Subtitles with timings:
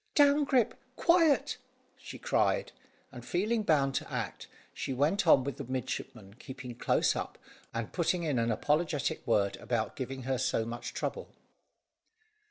[0.15, 0.73] "Down, Grip!
[0.95, 1.57] Quiet!"
[1.95, 2.71] she cried,
[3.11, 7.37] and feeling bound to act, she went on, with the midshipman keeping close up,
[7.71, 11.29] and putting in an apologetic word about giving her so much trouble.